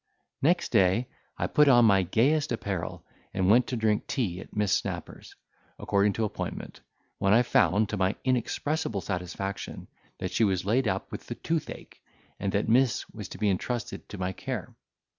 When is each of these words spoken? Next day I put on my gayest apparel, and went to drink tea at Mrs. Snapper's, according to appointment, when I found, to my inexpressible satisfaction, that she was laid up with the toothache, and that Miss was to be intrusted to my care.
Next 0.41 0.71
day 0.71 1.09
I 1.37 1.45
put 1.45 1.67
on 1.67 1.85
my 1.85 2.01
gayest 2.01 2.51
apparel, 2.51 3.05
and 3.35 3.51
went 3.51 3.67
to 3.67 3.75
drink 3.75 4.07
tea 4.07 4.39
at 4.39 4.49
Mrs. 4.49 4.79
Snapper's, 4.81 5.35
according 5.77 6.13
to 6.13 6.23
appointment, 6.25 6.81
when 7.19 7.33
I 7.33 7.43
found, 7.43 7.87
to 7.89 7.97
my 7.97 8.15
inexpressible 8.23 9.01
satisfaction, 9.01 9.87
that 10.17 10.31
she 10.31 10.43
was 10.43 10.65
laid 10.65 10.87
up 10.87 11.11
with 11.11 11.27
the 11.27 11.35
toothache, 11.35 12.01
and 12.39 12.51
that 12.53 12.67
Miss 12.67 13.07
was 13.11 13.29
to 13.29 13.37
be 13.37 13.47
intrusted 13.47 14.09
to 14.09 14.17
my 14.17 14.31
care. 14.33 14.75